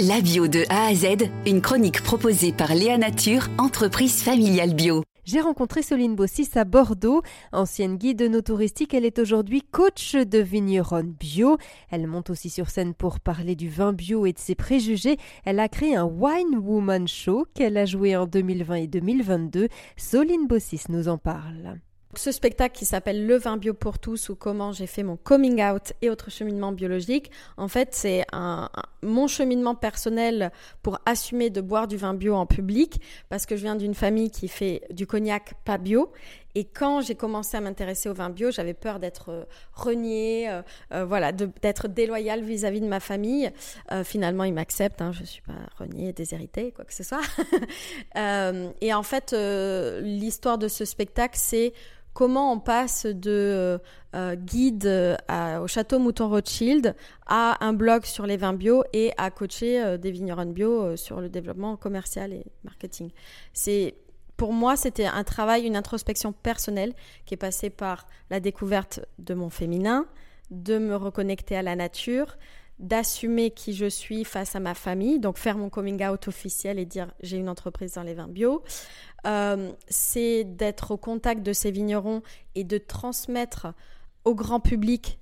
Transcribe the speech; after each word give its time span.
La 0.00 0.20
bio 0.20 0.48
de 0.48 0.64
A 0.70 0.86
à 0.86 0.94
Z, 0.94 1.30
une 1.46 1.60
chronique 1.60 2.02
proposée 2.02 2.52
par 2.52 2.74
Léa 2.74 2.98
Nature, 2.98 3.46
entreprise 3.58 4.24
familiale 4.24 4.74
bio. 4.74 5.04
J'ai 5.24 5.40
rencontré 5.40 5.82
Soline 5.82 6.16
Bossis 6.16 6.50
à 6.56 6.64
Bordeaux. 6.64 7.22
Ancienne 7.52 7.96
guide 7.96 8.22
no 8.22 8.40
touristique, 8.40 8.92
elle 8.92 9.04
est 9.04 9.20
aujourd'hui 9.20 9.62
coach 9.62 10.16
de 10.16 10.38
vigneronne 10.40 11.12
bio. 11.12 11.58
Elle 11.92 12.08
monte 12.08 12.30
aussi 12.30 12.50
sur 12.50 12.70
scène 12.70 12.92
pour 12.92 13.20
parler 13.20 13.54
du 13.54 13.68
vin 13.68 13.92
bio 13.92 14.26
et 14.26 14.32
de 14.32 14.38
ses 14.40 14.56
préjugés. 14.56 15.16
Elle 15.44 15.60
a 15.60 15.68
créé 15.68 15.94
un 15.94 16.06
Wine 16.06 16.58
Woman 16.58 17.06
Show 17.06 17.46
qu'elle 17.54 17.76
a 17.76 17.86
joué 17.86 18.16
en 18.16 18.26
2020 18.26 18.74
et 18.74 18.86
2022. 18.88 19.68
Soline 19.96 20.48
Bossis 20.48 20.86
nous 20.88 21.06
en 21.06 21.18
parle. 21.18 21.78
Ce 22.18 22.32
spectacle 22.32 22.76
qui 22.76 22.84
s'appelle 22.84 23.26
Le 23.26 23.36
vin 23.36 23.56
bio 23.56 23.74
pour 23.74 23.98
tous 23.98 24.28
ou 24.28 24.36
comment 24.36 24.72
j'ai 24.72 24.86
fait 24.86 25.02
mon 25.02 25.16
coming 25.16 25.62
out 25.62 25.92
et 26.02 26.10
autres 26.10 26.30
cheminements 26.30 26.72
biologiques, 26.72 27.30
en 27.56 27.68
fait, 27.68 27.88
c'est 27.92 28.24
mon 29.02 29.26
cheminement 29.26 29.74
personnel 29.74 30.50
pour 30.82 30.98
assumer 31.06 31.50
de 31.50 31.60
boire 31.60 31.88
du 31.88 31.96
vin 31.96 32.14
bio 32.14 32.34
en 32.34 32.46
public 32.46 33.00
parce 33.28 33.46
que 33.46 33.56
je 33.56 33.62
viens 33.62 33.76
d'une 33.76 33.94
famille 33.94 34.30
qui 34.30 34.48
fait 34.48 34.82
du 34.90 35.06
cognac 35.06 35.54
pas 35.64 35.78
bio 35.78 36.12
et 36.54 36.64
quand 36.64 37.00
j'ai 37.00 37.16
commencé 37.16 37.56
à 37.56 37.60
m'intéresser 37.60 38.08
au 38.08 38.14
vin 38.14 38.30
bio, 38.30 38.50
j'avais 38.50 38.74
peur 38.74 39.00
d'être 39.00 39.30
euh, 39.30 39.44
reniée, 39.72 40.48
euh, 40.48 40.62
euh, 40.92 41.04
voilà, 41.04 41.32
d'être 41.32 41.88
déloyale 41.88 42.42
vis-à-vis 42.44 42.80
de 42.80 42.86
ma 42.86 43.00
famille. 43.00 43.50
finalement, 44.04 44.44
ils 44.44 44.54
m'acceptent, 44.54 45.02
hein, 45.02 45.12
je 45.12 45.22
ne 45.22 45.26
suis 45.26 45.42
pas 45.42 45.52
reniée, 45.78 46.12
déshéritée, 46.12 46.72
quoi 46.72 46.84
que 46.84 46.94
ce 46.94 47.02
soit. 47.02 47.20
et 48.80 48.94
en 48.94 49.02
fait, 49.02 49.34
l'histoire 50.02 50.58
de 50.58 50.68
ce 50.68 50.84
spectacle, 50.84 51.36
c'est 51.38 51.72
comment 52.14 52.52
on 52.52 52.60
passe 52.60 53.04
de 53.06 53.78
euh, 54.14 54.36
guide 54.36 54.86
euh, 54.86 55.58
au 55.58 55.66
château 55.66 55.98
Mouton 55.98 56.28
Rothschild 56.28 56.94
à 57.26 57.62
un 57.64 57.72
blog 57.72 58.04
sur 58.04 58.26
les 58.26 58.36
vins 58.36 58.54
bio 58.54 58.84
et 58.92 59.12
à 59.18 59.30
coacher 59.30 59.82
euh, 59.82 59.98
des 59.98 60.12
vignerons 60.12 60.46
bio 60.46 60.96
sur 60.96 61.20
le 61.20 61.28
développement 61.28 61.76
commercial 61.76 62.32
et 62.32 62.46
marketing. 62.62 63.10
C'est 63.52 63.96
pour 64.36 64.52
moi, 64.52 64.76
c'était 64.76 65.06
un 65.06 65.24
travail, 65.24 65.66
une 65.66 65.76
introspection 65.76 66.32
personnelle 66.32 66.94
qui 67.26 67.34
est 67.34 67.38
passée 67.38 67.70
par 67.70 68.06
la 68.30 68.40
découverte 68.40 69.00
de 69.18 69.34
mon 69.34 69.50
féminin, 69.50 70.06
de 70.50 70.78
me 70.78 70.96
reconnecter 70.96 71.56
à 71.56 71.62
la 71.62 71.76
nature, 71.76 72.36
d'assumer 72.78 73.50
qui 73.50 73.72
je 73.72 73.86
suis 73.86 74.24
face 74.24 74.56
à 74.56 74.60
ma 74.60 74.74
famille, 74.74 75.20
donc 75.20 75.38
faire 75.38 75.56
mon 75.56 75.70
coming 75.70 76.04
out 76.04 76.28
officiel 76.28 76.78
et 76.78 76.84
dire 76.84 77.12
j'ai 77.20 77.36
une 77.36 77.48
entreprise 77.48 77.94
dans 77.94 78.02
les 78.02 78.14
vins 78.14 78.28
bio. 78.28 78.62
Euh, 79.26 79.72
c'est 79.88 80.44
d'être 80.44 80.90
au 80.90 80.96
contact 80.96 81.42
de 81.42 81.52
ces 81.52 81.70
vignerons 81.70 82.22
et 82.54 82.64
de 82.64 82.78
transmettre 82.78 83.68
au 84.24 84.34
grand 84.34 84.60
public 84.60 85.18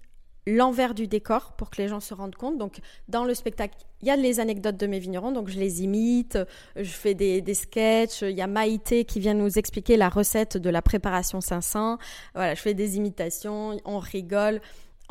l'envers 0.47 0.95
du 0.95 1.07
décor 1.07 1.53
pour 1.53 1.71
que 1.71 1.81
les 1.81 1.89
gens 1.89 2.01
se 2.01 2.15
rendent 2.15 2.35
compte. 2.35 2.59
Donc, 2.59 2.81
dans 3.09 3.25
le 3.25 3.35
spectacle, 3.35 3.77
il 4.01 4.09
y 4.09 4.11
a 4.11 4.17
les 4.17 4.41
anecdotes 4.41 4.77
de 4.77 4.87
mes 4.89 4.99
vignerons, 4.99 5.31
donc 5.31 5.49
je 5.49 5.59
les 5.59 5.85
imite, 5.85 6.37
je 6.75 6.83
fais 6.83 7.15
des, 7.15 7.41
des 7.41 7.55
sketchs. 7.55 8.23
Il 8.23 8.37
y 8.37 8.43
a 8.43 8.49
Maïté 8.49 9.05
qui 9.05 9.21
vient 9.21 9.35
nous 9.35 9.59
expliquer 9.59 9.97
la 9.97 10.09
recette 10.09 10.57
de 10.57 10.71
la 10.71 10.83
préparation 10.83 11.41
500. 11.41 11.99
Voilà, 12.35 12.55
je 12.55 12.61
fais 12.61 12.75
des 12.75 12.97
imitations, 12.97 13.79
on 13.85 13.99
rigole 14.01 14.61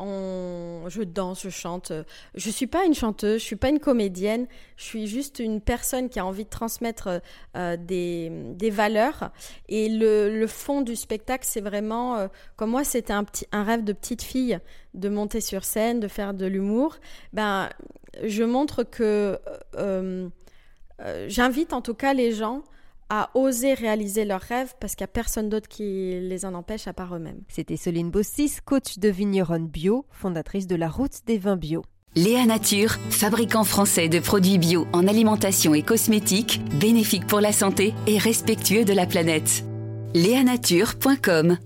je 0.06 1.02
danse, 1.02 1.42
je 1.42 1.50
chante. 1.50 1.92
Je 2.34 2.50
suis 2.50 2.66
pas 2.66 2.84
une 2.84 2.94
chanteuse, 2.94 3.40
je 3.40 3.46
suis 3.46 3.56
pas 3.56 3.68
une 3.68 3.80
comédienne. 3.80 4.46
Je 4.76 4.84
suis 4.84 5.06
juste 5.06 5.38
une 5.38 5.60
personne 5.60 6.08
qui 6.08 6.18
a 6.18 6.26
envie 6.26 6.44
de 6.44 6.50
transmettre 6.50 7.20
euh, 7.56 7.76
des, 7.76 8.70
valeurs. 8.70 9.30
Et 9.68 9.88
le, 9.88 10.46
fond 10.46 10.82
du 10.82 10.96
spectacle, 10.96 11.44
c'est 11.46 11.60
vraiment, 11.60 12.16
euh, 12.16 12.28
comme 12.56 12.70
moi, 12.70 12.84
c'était 12.84 13.12
un 13.12 13.64
rêve 13.64 13.84
de 13.84 13.92
petite 13.92 14.22
fille 14.22 14.58
de 14.94 15.08
monter 15.08 15.40
sur 15.40 15.64
scène, 15.64 16.00
de 16.00 16.08
faire 16.08 16.34
de 16.34 16.46
l'humour. 16.46 16.96
Ben, 17.32 17.68
je 18.22 18.44
montre 18.44 18.82
que 18.82 19.38
euh, 19.76 20.28
j'invite 21.26 21.72
en 21.72 21.80
tout 21.80 21.94
cas 21.94 22.14
les 22.14 22.32
gens 22.32 22.62
à 23.12 23.28
oser 23.34 23.74
réaliser 23.74 24.24
leurs 24.24 24.40
rêves 24.40 24.72
parce 24.80 24.94
qu'il 24.94 25.04
n'y 25.04 25.10
a 25.10 25.12
personne 25.12 25.50
d'autre 25.50 25.68
qui 25.68 26.18
les 26.18 26.46
en 26.46 26.54
empêche 26.54 26.88
à 26.88 26.94
part 26.94 27.14
eux-mêmes. 27.14 27.42
C'était 27.48 27.76
Soline 27.76 28.10
Bossis, 28.10 28.56
coach 28.64 28.98
de 28.98 29.10
vigneronne 29.10 29.68
bio, 29.68 30.06
fondatrice 30.10 30.66
de 30.66 30.76
la 30.76 30.88
route 30.88 31.18
des 31.26 31.36
vins 31.36 31.58
bio. 31.58 31.84
Léa 32.16 32.46
Nature, 32.46 32.92
fabricant 33.10 33.64
français 33.64 34.08
de 34.08 34.18
produits 34.18 34.56
bio 34.56 34.86
en 34.94 35.06
alimentation 35.06 35.74
et 35.74 35.82
cosmétiques, 35.82 36.62
bénéfiques 36.80 37.26
pour 37.26 37.40
la 37.42 37.52
santé 37.52 37.92
et 38.06 38.16
respectueux 38.16 38.86
de 38.86 38.94
la 38.94 39.04
planète. 39.04 39.62
Léanature.com 40.14 41.58